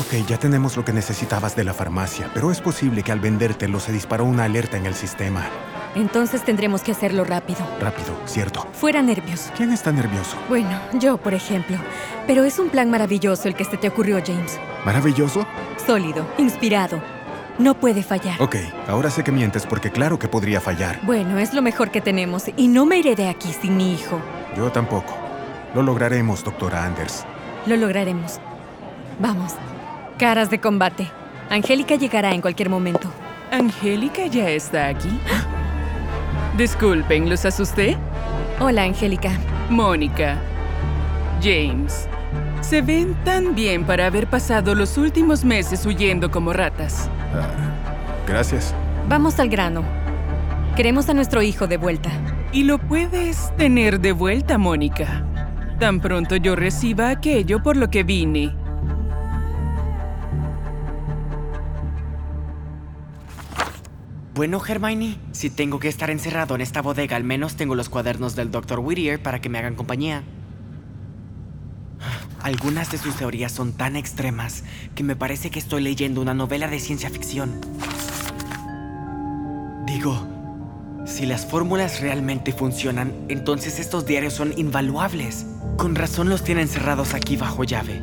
[0.00, 3.80] Ok, ya tenemos lo que necesitabas de la farmacia, pero es posible que al vendértelo
[3.80, 5.46] se disparó una alerta en el sistema.
[5.94, 7.60] Entonces tendremos que hacerlo rápido.
[7.80, 8.66] Rápido, cierto.
[8.72, 9.50] Fuera nervios.
[9.56, 10.36] ¿Quién está nervioso?
[10.48, 11.76] Bueno, yo, por ejemplo.
[12.26, 14.58] Pero es un plan maravilloso el que se te ocurrió, James.
[14.84, 15.46] ¿Maravilloso?
[15.84, 17.17] Sólido, inspirado.
[17.58, 18.40] No puede fallar.
[18.40, 21.00] Ok, ahora sé que mientes porque claro que podría fallar.
[21.02, 24.20] Bueno, es lo mejor que tenemos y no me iré de aquí sin mi hijo.
[24.56, 25.16] Yo tampoco.
[25.74, 27.24] Lo lograremos, doctora Anders.
[27.66, 28.38] Lo lograremos.
[29.18, 29.54] Vamos.
[30.18, 31.10] Caras de combate.
[31.50, 33.10] Angélica llegará en cualquier momento.
[33.50, 35.10] ¿Angélica ya está aquí?
[36.56, 37.96] Disculpen, ¿los asusté?
[38.60, 39.32] Hola, Angélica.
[39.68, 40.38] Mónica.
[41.42, 42.08] James.
[42.60, 47.08] Se ven tan bien para haber pasado los últimos meses huyendo como ratas.
[48.26, 48.74] Gracias.
[49.08, 49.82] Vamos al grano.
[50.76, 52.10] Queremos a nuestro hijo de vuelta.
[52.52, 55.24] Y lo puedes tener de vuelta, Mónica.
[55.78, 58.54] Tan pronto yo reciba aquello por lo que vine.
[64.34, 68.36] Bueno, Hermione, si tengo que estar encerrado en esta bodega, al menos tengo los cuadernos
[68.36, 68.78] del Dr.
[68.78, 70.22] Whittier para que me hagan compañía.
[72.42, 74.62] Algunas de sus teorías son tan extremas
[74.94, 77.60] que me parece que estoy leyendo una novela de ciencia ficción.
[79.86, 80.26] Digo,
[81.04, 85.46] si las fórmulas realmente funcionan, entonces estos diarios son invaluables.
[85.76, 88.00] Con razón los tienen cerrados aquí bajo llave.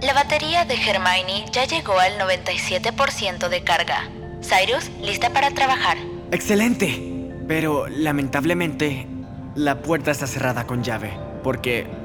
[0.00, 4.10] La batería de Hermione ya llegó al 97% de carga.
[4.42, 5.96] Cyrus, lista para trabajar.
[6.30, 7.30] ¡Excelente!
[7.48, 9.06] Pero lamentablemente,
[9.54, 11.12] la puerta está cerrada con llave,
[11.42, 12.03] porque...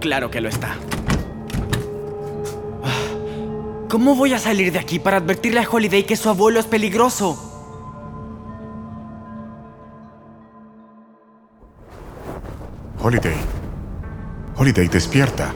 [0.00, 0.76] Claro que lo está.
[2.82, 6.66] Ah, ¿Cómo voy a salir de aquí para advertirle a Holiday que su abuelo es
[6.66, 7.44] peligroso?
[13.00, 13.36] Holiday.
[14.56, 15.54] Holiday, despierta.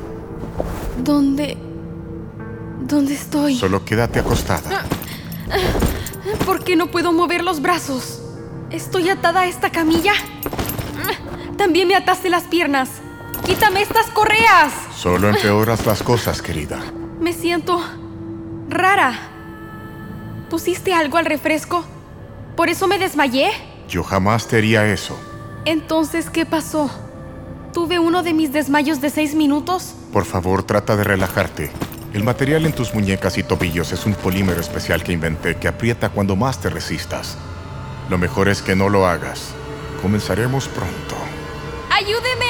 [1.03, 1.59] ¿Dónde...
[2.83, 3.56] ¿Dónde estoy?
[3.56, 4.84] Solo quédate acostada.
[6.47, 8.22] ¿Por qué no puedo mover los brazos?
[8.71, 10.12] ¿Estoy atada a esta camilla?
[11.56, 13.01] También me ataste las piernas.
[13.44, 14.72] ¡Quítame estas correas!
[14.94, 16.78] Solo empeoras las cosas, querida.
[17.20, 17.80] Me siento
[18.69, 19.19] rara.
[20.48, 21.84] ¿Pusiste algo al refresco?
[22.56, 23.50] ¿Por eso me desmayé?
[23.88, 25.19] Yo jamás te haría eso.
[25.64, 26.91] Entonces, ¿qué pasó?
[27.72, 29.94] ¿Tuve uno de mis desmayos de seis minutos?
[30.12, 31.70] Por favor, trata de relajarte.
[32.12, 36.10] El material en tus muñecas y tobillos es un polímero especial que inventé que aprieta
[36.10, 37.38] cuando más te resistas.
[38.10, 39.54] Lo mejor es que no lo hagas.
[40.03, 41.16] Comenzaremos pronto.
[41.91, 42.41] ¡Ayúdeme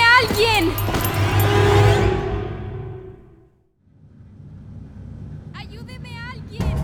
[5.55, 6.75] ¡Ayúdeme alguien!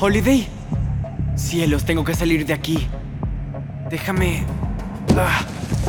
[0.00, 0.48] Holiday.
[1.34, 2.86] Cielos, tengo que salir de aquí.
[3.90, 4.44] Déjame
[5.16, 5.42] ah,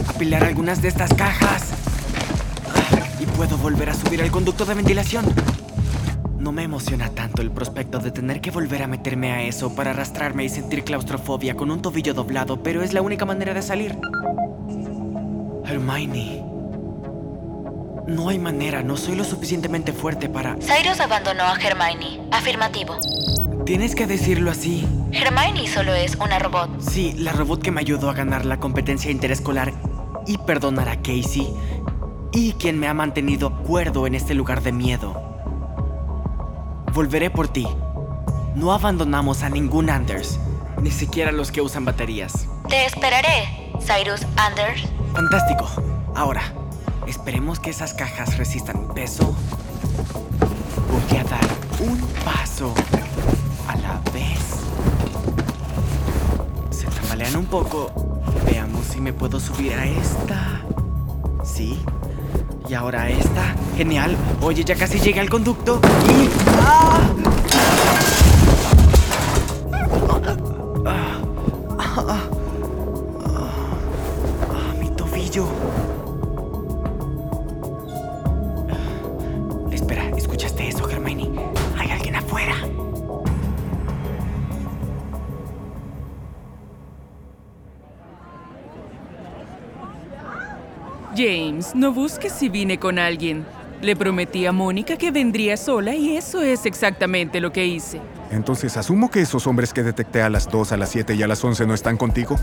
[0.08, 1.74] apilar algunas de estas cajas.
[3.20, 5.26] Y puedo volver a subir al conducto de ventilación.
[6.40, 9.92] No me emociona tanto el prospecto de tener que volver a meterme a eso para
[9.92, 13.98] arrastrarme y sentir claustrofobia con un tobillo doblado, pero es la única manera de salir.
[15.66, 16.49] Hermione.
[18.10, 20.56] No hay manera, no soy lo suficientemente fuerte para...
[20.56, 22.20] Cyrus abandonó a Hermione.
[22.32, 22.98] Afirmativo.
[23.68, 24.88] Tienes que decirlo así.
[25.12, 26.82] Hermione solo es una robot.
[26.82, 29.74] Sí, la robot que me ayudó a ganar la competencia interescolar
[30.26, 31.54] y perdonar a Casey.
[32.32, 35.14] Y quien me ha mantenido cuerdo en este lugar de miedo.
[36.92, 37.68] Volveré por ti.
[38.56, 40.40] No abandonamos a ningún Anders,
[40.82, 42.48] ni siquiera los que usan baterías.
[42.68, 44.82] Te esperaré, Cyrus Anders.
[45.14, 45.70] Fantástico.
[46.16, 46.42] Ahora,
[47.10, 49.36] esperemos que esas cajas resistan mi peso.
[50.92, 51.48] Voy a dar
[51.80, 52.74] un paso
[53.68, 54.40] a la vez.
[56.70, 57.92] Se tambalean un poco.
[58.46, 60.62] Veamos si me puedo subir a esta.
[61.44, 61.80] Sí.
[62.68, 63.56] Y ahora a esta.
[63.76, 64.16] Genial.
[64.42, 65.82] Oye, ya casi llegué al conducto.
[66.08, 66.30] Y.
[70.86, 71.19] Ah,
[91.20, 93.46] James, no busques si vine con alguien.
[93.82, 98.00] Le prometí a Mónica que vendría sola y eso es exactamente lo que hice.
[98.32, 101.28] Entonces asumo que esos hombres que detecté a las 2, a las 7 y a
[101.28, 102.38] las 11 no están contigo.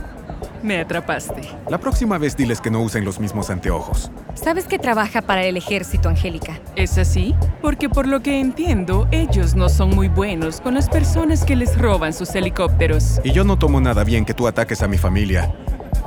[0.62, 1.40] Me atrapaste.
[1.70, 4.10] La próxima vez diles que no usen los mismos anteojos.
[4.34, 6.60] Sabes que trabaja para el ejército, Angélica.
[6.74, 7.34] ¿Es así?
[7.62, 11.78] Porque por lo que entiendo, ellos no son muy buenos con las personas que les
[11.78, 13.22] roban sus helicópteros.
[13.24, 15.50] Y yo no tomo nada bien que tú ataques a mi familia.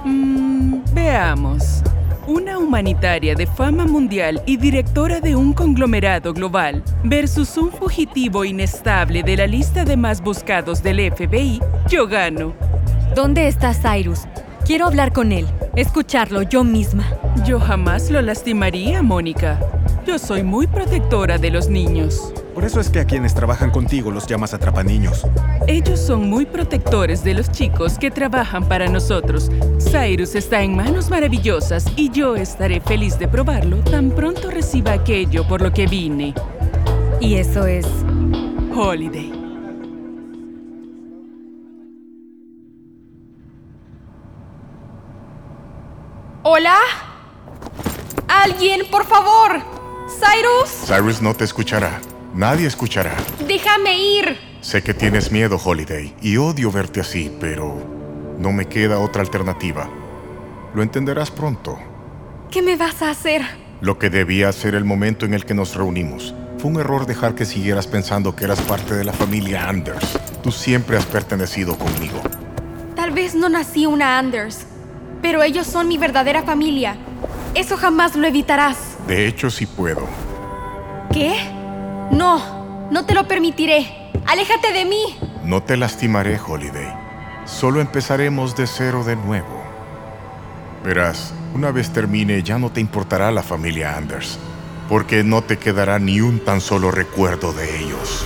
[0.05, 1.81] Mmm, veamos.
[2.29, 9.23] Una humanitaria de fama mundial y directora de un conglomerado global versus un fugitivo inestable
[9.23, 11.59] de la lista de más buscados del FBI,
[11.89, 12.53] yo gano.
[13.15, 14.27] ¿Dónde está Cyrus?
[14.63, 17.03] Quiero hablar con él, escucharlo yo misma.
[17.47, 19.59] Yo jamás lo lastimaría, Mónica.
[20.05, 22.31] Yo soy muy protectora de los niños.
[22.53, 25.25] Por eso es que a quienes trabajan contigo los llamas atrapaniños.
[25.67, 29.49] Ellos son muy protectores de los chicos que trabajan para nosotros.
[29.79, 35.47] Cyrus está en manos maravillosas y yo estaré feliz de probarlo tan pronto reciba aquello
[35.47, 36.33] por lo que vine.
[37.21, 37.85] Y eso es...
[38.75, 39.31] Holiday.
[46.43, 46.77] ¿Hola?
[48.27, 49.59] ¿Alguien, por favor?
[50.07, 50.87] ¿Cyrus?
[50.87, 51.99] Cyrus no te escuchará.
[52.33, 53.15] Nadie escuchará.
[53.47, 54.37] Déjame ir.
[54.61, 57.75] Sé que tienes miedo, Holiday, y odio verte así, pero
[58.37, 59.89] no me queda otra alternativa.
[60.73, 61.79] Lo entenderás pronto.
[62.51, 63.41] ¿Qué me vas a hacer?
[63.81, 66.35] Lo que debía ser el momento en el que nos reunimos.
[66.59, 70.19] Fue un error dejar que siguieras pensando que eras parte de la familia Anders.
[70.43, 72.21] Tú siempre has pertenecido conmigo.
[72.95, 74.65] Tal vez no nací una Anders,
[75.21, 76.97] pero ellos son mi verdadera familia.
[77.55, 78.77] Eso jamás lo evitarás.
[79.07, 80.05] De hecho, sí puedo.
[81.11, 81.58] ¿Qué?
[82.11, 84.11] No, no te lo permitiré.
[84.25, 85.17] Aléjate de mí.
[85.43, 86.93] No te lastimaré, Holiday.
[87.45, 89.63] Solo empezaremos de cero de nuevo.
[90.83, 94.39] Verás, una vez termine ya no te importará la familia Anders,
[94.87, 98.25] porque no te quedará ni un tan solo recuerdo de ellos.